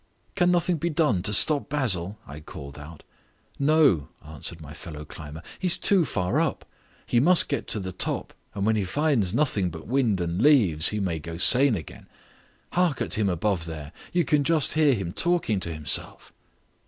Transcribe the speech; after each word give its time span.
"Can 0.33 0.49
nothing 0.49 0.77
be 0.77 0.89
done 0.89 1.21
to 1.21 1.31
stop 1.31 1.69
Basil?" 1.69 2.17
I 2.25 2.39
called 2.39 2.79
out. 2.79 3.03
"No," 3.59 4.07
answered 4.25 4.59
my 4.59 4.73
fellow 4.73 5.05
climber. 5.05 5.43
"He's 5.59 5.77
too 5.77 6.05
far 6.05 6.39
up. 6.41 6.65
He 7.05 7.19
must 7.19 7.47
get 7.47 7.67
to 7.67 7.79
the 7.79 7.91
top, 7.91 8.33
and 8.55 8.65
when 8.65 8.75
he 8.75 8.83
finds 8.83 9.31
nothing 9.31 9.69
but 9.69 9.85
wind 9.85 10.19
and 10.19 10.41
leaves 10.41 10.89
he 10.89 10.99
may 10.99 11.19
go 11.19 11.37
sane 11.37 11.75
again. 11.75 12.07
Hark 12.71 12.99
at 12.99 13.13
him 13.13 13.29
above 13.29 13.67
there; 13.67 13.91
you 14.11 14.25
can 14.25 14.43
just 14.43 14.73
hear 14.73 14.95
him 14.95 15.11
talking 15.13 15.59
to 15.59 15.71
himself." 15.71 16.33